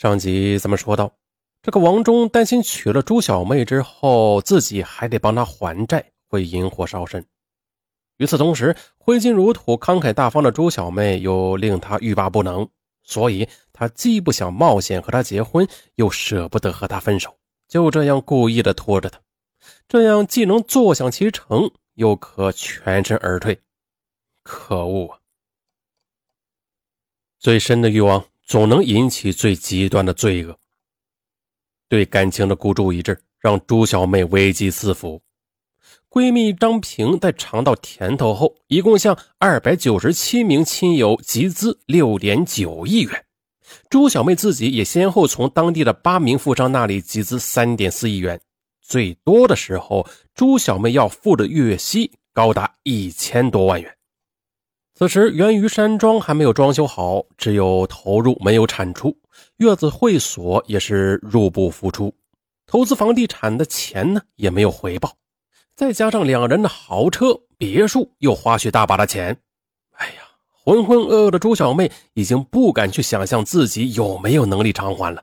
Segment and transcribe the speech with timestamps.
[0.00, 1.12] 上集咱们说到，
[1.60, 7.26] 这个王忠担心娶了朱小妹之后，自己还得帮他还债，会引火烧身。
[8.18, 12.68] 与此同时，挥金如土、慷慨大方的朱小妹又令他欲罢不能，
[13.02, 15.66] 所以他既不想冒险和她结婚，
[15.96, 17.36] 又舍不得和她分手，
[17.66, 19.20] 就这样故意的拖着她，
[19.88, 23.60] 这样既能坐享其成，又可全身而退。
[24.44, 25.18] 可恶啊！
[27.40, 28.24] 最深的欲望。
[28.48, 30.58] 总能引起最极端的罪恶。
[31.86, 35.20] 对感情的孤注一掷，让朱小妹危机四伏。
[36.08, 43.26] 闺蜜张平在尝到甜头后，一共向二百九十七名亲友集资六点九亿元。
[43.90, 48.40] 朱小妹自己也先后从当地的八名富商那里集资三点四亿元。
[48.80, 53.97] 最多的时候，朱小妹要付的月息高达一千多万元。
[54.98, 59.16] 此时，源于山庄还没有装修好，只有投入没有产出。
[59.58, 62.12] 月子会所也是入不敷出，
[62.66, 65.16] 投资房地产的钱呢也没有回报。
[65.76, 69.40] 再加上两人的豪车别墅又花去大把的钱，
[69.92, 70.14] 哎呀，
[70.50, 75.22] 浑浑噩噩的朱小妹已经不敢去想象自己有没有能力偿还了。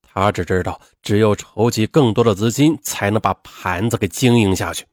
[0.00, 4.86] 她只知道，只有筹集更多的资金，才能把盘子给经营下去，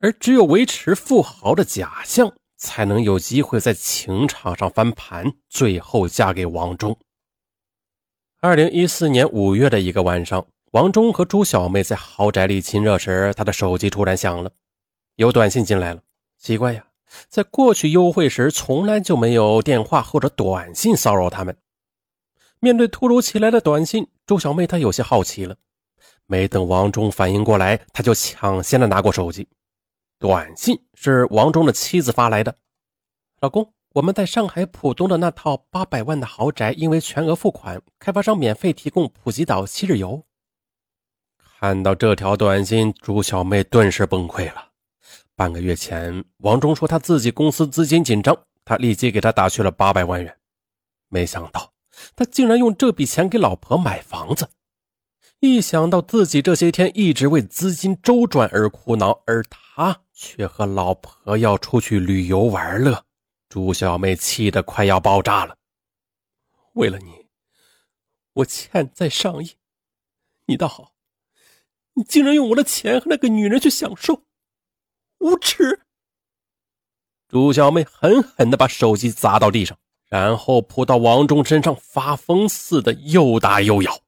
[0.00, 2.30] 而只有维持富豪的假象。
[2.56, 6.98] 才能有机会在情场上翻盘，最后嫁给王忠。
[8.40, 14.50] 二零一四年五月的一个晚上，王忠和朱小妹在豪宅里亲热时，他的手机突然响了，
[15.16, 16.02] 有短信进来了。
[16.38, 16.84] 奇怪呀，
[17.28, 21.56] 在过去幽会时，从来就没有电话或者短信骚扰他们。
[22.60, 25.56] 面对突如其来的短信，朱小妹她有些好奇了。
[26.26, 29.46] 没等王忠反应过来，他就抢先的拿过手机。
[30.24, 32.56] 短信是王忠的妻子发来的，
[33.42, 40.24] 老公，我们在上海浦东的那套八百万的豪宅，因为全额付款，开发商免费提供普吉岛七日游。
[41.60, 44.70] 看到这条短信，朱小妹顿时崩溃了。
[45.36, 48.34] 半个月前，王忠说他自己公司资金紧张，
[48.64, 50.34] 他立即给他打去了八百万元。
[51.10, 51.74] 没想到
[52.16, 54.48] 他竟然用这笔钱给老婆买房子。
[55.46, 63.04] 一想到自己这些天一直为资金周转而苦恼，而他却和老婆要出去旅游玩乐，
[63.50, 65.58] 朱小妹气得快要爆炸了。
[66.72, 67.26] 为了你，
[68.32, 69.56] 我欠债上亿，
[70.46, 70.94] 你倒好，
[71.92, 74.22] 你竟然用我的钱和那个女人去享受，
[75.18, 75.82] 无耻！
[77.28, 79.76] 朱小妹狠狠地把手机砸到地上，
[80.08, 84.03] 然后扑到王忠身上，发疯似的又打又咬。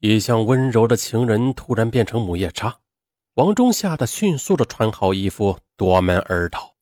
[0.00, 2.74] 一向温柔的情人突然变成母夜叉，
[3.34, 6.74] 王忠吓得迅速的穿好衣服夺门而逃。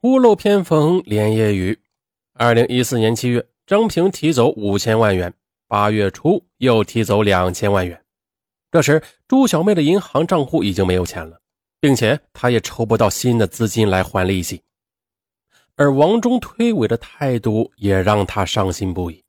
[0.00, 1.78] 屋漏偏逢连夜雨，
[2.32, 5.30] 二零一四年七月，张平提走五千万元，
[5.68, 8.02] 八月初又提走两千万元。
[8.70, 11.38] 这时，朱小妹的银行账户已经没有钱了，
[11.78, 14.62] 并且她也筹不到新的资金来还利息，
[15.76, 19.21] 而王忠推诿的态度也让她伤心不已。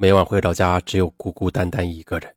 [0.00, 2.32] 每晚回到家，只有孤孤单单一个人。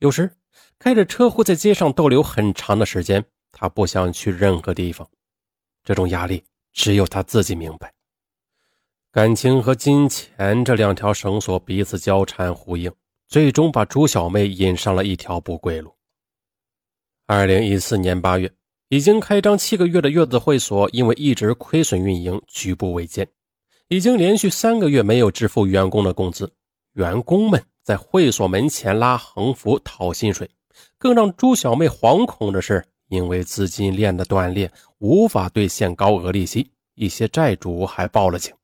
[0.00, 0.28] 有时
[0.76, 5.08] 开着车会在街上逗留很长的时间，他不想去任何地方。
[5.84, 6.42] 这种压力
[6.72, 7.94] 只有他自己明白。
[9.12, 12.92] 感情和金钱这两条绳索彼此交缠呼应，
[13.28, 15.94] 最终把朱小妹引上了一条不归路。
[17.26, 18.52] 二零一四年八月，
[18.88, 23.28] 已经开张七个月的月子会所，因为一直亏损运营，举步维艰，
[23.86, 26.52] 已经连续三个月没有支付员工的工资。
[26.94, 30.50] 员工们在会所门前拉横幅讨薪水，
[30.96, 38.54] 更让朱小妹惶恐的是，因为资金链的断裂，无法兑现高额利息，一些债主还报了警。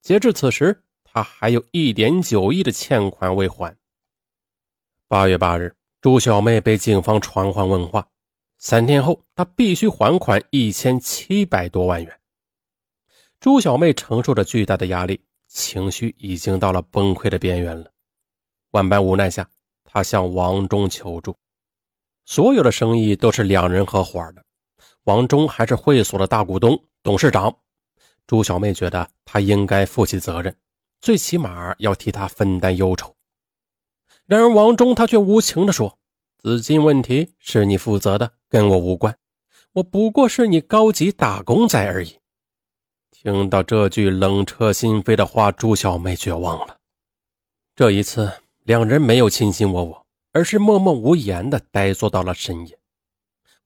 [0.00, 3.76] 截至此时，他还有一点九亿的欠款未还。
[5.06, 8.08] 八月八日，朱小妹被警方传唤问话，
[8.58, 12.20] 三天后，她必须还款一千七百多万元。
[13.38, 15.20] 朱小妹承受着巨大的压力。
[15.54, 17.88] 情绪已经到了崩溃的边缘了，
[18.72, 19.48] 万般无奈下，
[19.84, 21.36] 他向王忠求助。
[22.24, 24.44] 所有的生意都是两人合伙的，
[25.04, 27.56] 王忠还是会所的大股东、董事长。
[28.26, 30.56] 朱小妹觉得他应该负起责任，
[31.00, 33.14] 最起码要替他分担忧愁。
[34.26, 35.96] 然而王忠他却无情地说
[36.42, 39.16] ：“资金问题是你负责的，跟我无关，
[39.74, 42.18] 我不过是你高级打工仔而已。”
[43.24, 46.76] 听到这句冷彻心扉的话，朱小妹绝望了。
[47.74, 48.30] 这一次，
[48.64, 52.78] 两人没有卿卿我我，而是默默无言的呆坐到了深夜。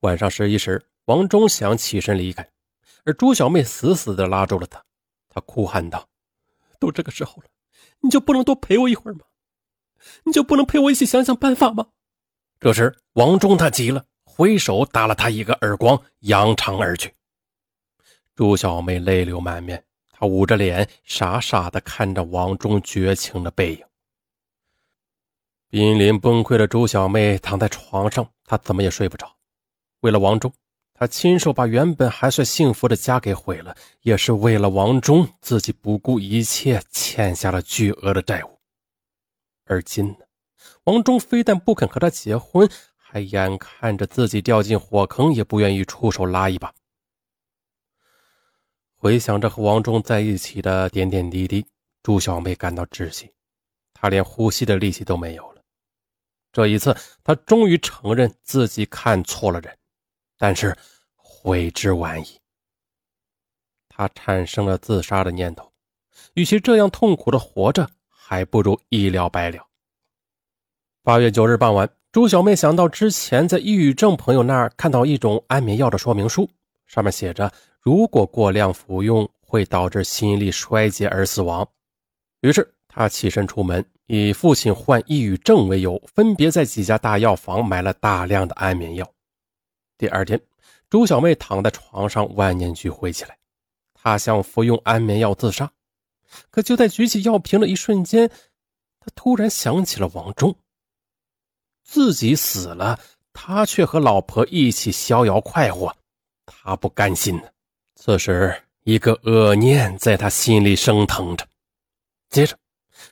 [0.03, 2.49] 晚上十一时，王忠想起身离开，
[3.05, 4.81] 而朱小妹死死的拉住了他。
[5.29, 6.07] 他哭喊道
[6.79, 7.49] ：“都这个时候了，
[8.01, 9.23] 你就不能多陪我一会儿吗？
[10.23, 11.89] 你就不能陪我一起想想办法吗？
[12.61, 17.13] 这时，王忠他急了，挥手打了他一个耳光，扬长而去。
[18.39, 19.83] 朱小妹泪流满面，
[20.13, 23.85] 她捂着脸，傻傻的看着王忠绝情的背影。
[25.69, 29.29] 濒临崩溃的朱小妹躺在床上，她怎么也睡不着。
[30.03, 30.53] 为了王忠，
[30.95, 38.61] 她亲手把原本还算幸福的家给毁了，也是为了王忠，自己不顾一切欠下了巨额的债务。
[39.65, 40.19] 而今呢，
[40.85, 46.73] 王忠非但不肯和她结婚，还眼看着自己掉进火坑，也不愿意出手拉一把。
[49.01, 51.65] 回想着和王忠在一起的点点滴滴，
[52.03, 53.33] 朱小妹感到窒息，
[53.95, 55.63] 她连呼吸的力气都没有了。
[56.51, 59.73] 这一次，她终于承认自己看错了人，
[60.37, 60.77] 但是
[61.15, 62.41] 悔之晚矣。
[63.89, 65.73] 她产生了自杀的念头，
[66.35, 69.65] 与其这样痛苦的活着，还不如一了百了。
[71.05, 76.51] 八月九日傍晚，朱小妹想到之前在抑郁症朋友那儿看到一种安眠药的说明书，
[76.89, 77.53] 上面写着。
[77.81, 81.67] 如果过量服用，会导致心力衰竭而死亡。
[82.41, 89.09] 于是他起身出门，以父亲患抑郁症为由，分别在几家大药房买了大量的安眠药。
[89.97, 90.41] 第二天，
[90.91, 93.39] 朱小妹躺在床上，万念俱灰起来。
[93.95, 95.71] 她想服用安眠药自杀，
[96.51, 98.29] 可就在举起药瓶的一瞬间，
[99.01, 100.55] 她突然想起了王忠。
[101.83, 103.01] 自己死了，
[103.33, 105.97] 他却和老婆一起逍遥快活，
[106.49, 107.43] 他不甘心呢。
[107.95, 108.55] 此时，
[108.85, 111.47] 一个恶念在他心里升腾着。
[112.31, 112.57] 接着，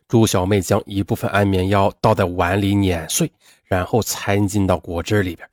[0.09, 3.31] 朱小妹将一部分安眠药倒在碗里碾碎，
[3.65, 5.49] 然后掺进到果汁里边。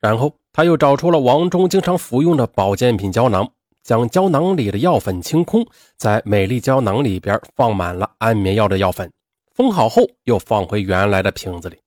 [0.00, 3.50] 然后，他又找出了王忠经常服用的保健品胶囊，
[3.82, 5.66] 将胶囊里的药粉清空，
[5.96, 9.12] 在美丽胶囊里边放满了安眠药的药粉，
[9.54, 11.78] 封好后又放回原来的瓶子里。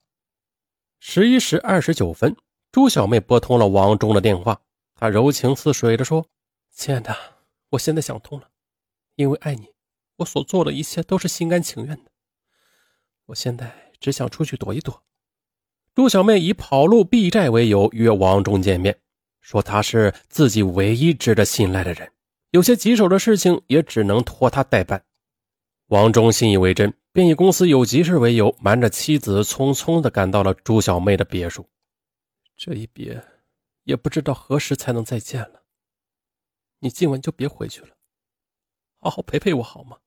[1.00, 2.36] 十一时二十九分，
[2.72, 4.60] 朱小妹拨通了王忠的电话，
[5.04, 6.26] 他柔情似水地说。
[6.72, 7.14] 亲爱的，
[7.72, 8.48] 我现在想通了，
[9.16, 9.68] 因为爱你，
[10.16, 12.12] 我所做的一切都是心甘情愿的。
[13.26, 15.04] 我现在只想出去躲一躲。
[15.94, 18.98] 朱小妹以跑路避债为由约王忠见面，
[19.42, 22.10] 说他是自己唯一值得信赖的人，
[22.52, 25.04] 有些棘手的事情也只能托他代办。
[25.88, 31.68] 王忠信以为真，便以公司有急事为由，瞒着妻子，匆匆地赶到了朱小妹的别墅。
[32.56, 33.22] 这一别，
[33.84, 35.64] 也不知道何时才能再见了。
[36.80, 37.96] 你今晚就别回去了，
[39.00, 39.98] 好好陪陪我好吗？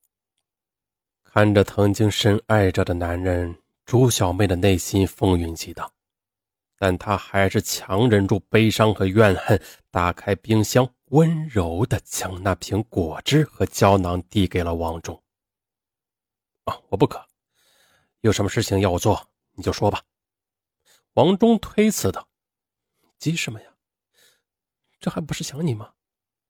[1.23, 5.93] 看着曾经深爱着的男人，朱小妹的内心风云激荡，
[6.77, 15.21] 但她还是强忍住悲伤和怨恨，打开冰箱，温柔的将那瓶果汁和胶囊递给了王忠。
[16.63, 17.23] 啊，我不渴，
[18.21, 20.03] 有什么事情要我做，你就说吧。
[21.13, 22.26] 王忠推辞道
[23.19, 23.67] ：“急什么呀？
[24.99, 25.91] 这还不是想你吗？”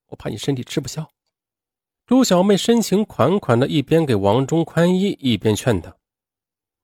[0.08, 1.10] 我怕你身体吃不消。
[2.06, 5.94] 朱小妹深情款款的，一边给王忠宽衣，一边劝他。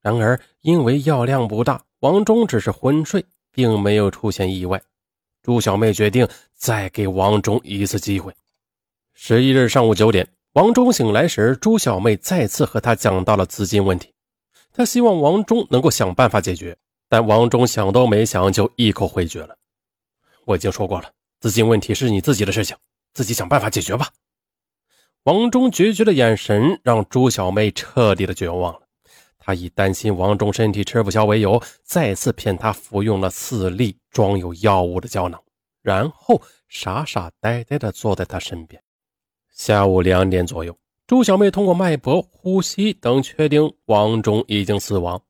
[0.02, 4.82] 然而，因为药量不大，王忠只是昏睡，并没有出现意外。
[5.40, 8.34] 朱小妹决定再给王忠一次机会。
[9.14, 14.12] 十一日上午九点，王忠醒来时，朱小妹再次和他讲到了资金问题。
[14.74, 16.76] 他希望王忠能够想办法解决，
[17.08, 19.56] 但王忠想都没想就一口回绝了。
[20.46, 21.10] 我已经说过了，
[21.40, 22.76] 资金问题是你自己的事情。
[23.12, 24.08] 自己想办法解决吧。
[25.22, 28.80] 王忠决绝的眼神让朱小妹彻底的绝望了。
[29.38, 35.40] 她以担心王忠身体吃不消为由，再次骗他服用了四粒装有药物的胶囊，
[35.80, 38.82] 然后傻傻呆呆的坐在他身边。
[39.52, 45.22] 下午两点左右，朱小妹通过脉搏、呼吸等确定王忠已经死亡。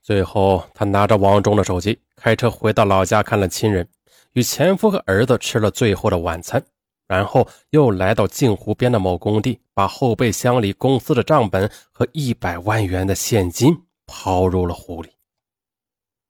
[0.00, 3.86] 最后，她拿着王忠的手机，开车回到老家看了亲人，
[4.32, 6.64] 与前夫和儿子吃了最后的晚餐。
[7.06, 15.10] 然后又来到镜湖边的某工地，把后备箱里公司的账本和一百万元的现金抛入了湖里。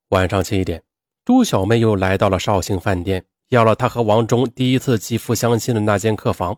[0.09, 0.83] 晚上七点，
[1.23, 6.57] 朱小妹又来到了绍兴饭店，要了她和王忠第一次肌肤相亲的那间客房。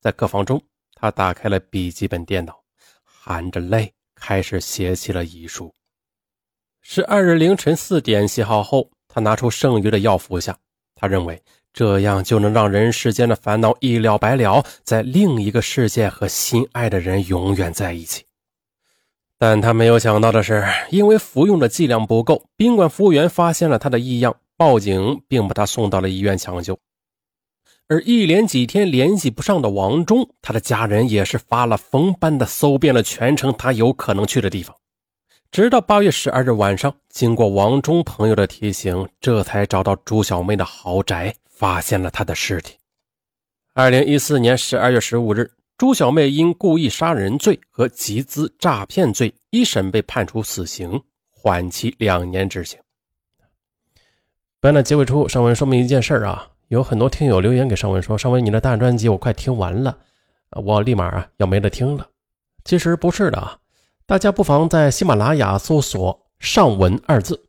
[0.00, 0.60] 在客房中，
[0.96, 2.64] 她打开了笔记本电脑，
[3.04, 5.72] 含着泪开始写起了遗书。
[6.80, 10.58] 十二日凌晨四点写好后，她拿出剩余的药服下，
[11.02, 11.42] 他认为。
[11.74, 18.24] 这样就能让人世间的烦恼一了百了，在另一个世界和心爱的人永远在一起。
[19.38, 26.78] 但他没有想到的是，因为服用的剂量不够，宾馆服务员发现了他的异样，报警并把他送到了医院抢救。
[27.88, 34.76] 而一连几天联系不上的王忠，他的家人也是发了疯般的搜遍了全城他有可能去的地方。
[35.52, 42.78] 直到八月十二日晚上，经过王忠朋友的提醒，这才找到朱小妹的豪宅，发现了她的尸体。
[43.74, 52.80] 二零一四年十二月十五日，朱小妹因故意杀人罪和集资诈骗罪一审被判处死刑，缓期两年执行。
[54.58, 59.98] 本的结尾处，尚文说明一件事啊，有很多听友留言给尚文说：“尚文，你的大专辑我快听完了，
[60.52, 62.08] 我立马啊要没得听了。”
[62.64, 63.58] 其实不是的啊。
[64.12, 67.48] 大家不妨在喜马拉雅搜索“上文”二字，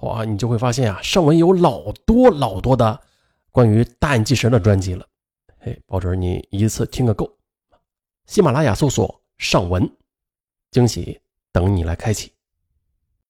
[0.00, 3.00] 哇，你就会发现啊，上文有老多老多的
[3.50, 5.06] 关于大案纪实的专辑了。
[5.58, 7.34] 嘿，保准你一次听个够。
[8.26, 9.90] 喜马拉雅搜索“上文”，
[10.70, 11.18] 惊喜
[11.50, 12.30] 等你来开启。